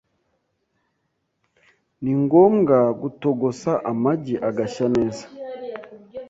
[2.01, 5.25] Ni ngombwa gutogosa amagi agashya neza,